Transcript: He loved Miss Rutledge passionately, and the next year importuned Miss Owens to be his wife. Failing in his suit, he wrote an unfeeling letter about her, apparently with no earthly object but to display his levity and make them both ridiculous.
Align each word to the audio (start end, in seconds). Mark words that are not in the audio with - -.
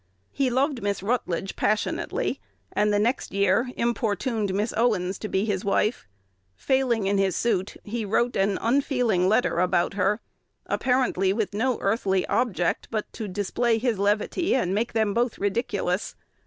He 0.31 0.49
loved 0.49 0.81
Miss 0.81 1.03
Rutledge 1.03 1.55
passionately, 1.55 2.39
and 2.71 2.91
the 2.91 2.97
next 2.97 3.31
year 3.33 3.71
importuned 3.77 4.51
Miss 4.51 4.73
Owens 4.75 5.19
to 5.19 5.27
be 5.29 5.45
his 5.45 5.63
wife. 5.63 6.07
Failing 6.55 7.05
in 7.05 7.19
his 7.19 7.35
suit, 7.35 7.77
he 7.83 8.03
wrote 8.03 8.35
an 8.35 8.57
unfeeling 8.63 9.29
letter 9.29 9.59
about 9.59 9.93
her, 9.93 10.19
apparently 10.65 11.33
with 11.33 11.53
no 11.53 11.77
earthly 11.81 12.25
object 12.25 12.87
but 12.89 13.13
to 13.13 13.27
display 13.27 13.77
his 13.77 13.99
levity 13.99 14.55
and 14.55 14.73
make 14.73 14.93
them 14.93 15.13
both 15.13 15.37
ridiculous. 15.37 16.15